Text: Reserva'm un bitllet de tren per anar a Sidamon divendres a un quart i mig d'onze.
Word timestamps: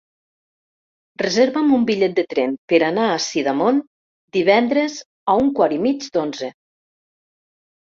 Reserva'm 1.21 1.75
un 1.77 1.83
bitllet 1.91 2.15
de 2.21 2.25
tren 2.33 2.57
per 2.73 2.81
anar 2.89 3.05
a 3.11 3.21
Sidamon 3.29 3.81
divendres 4.41 4.99
a 5.37 5.41
un 5.47 5.57
quart 5.63 5.81
i 5.81 5.83
mig 5.89 6.13
d'onze. 6.21 6.55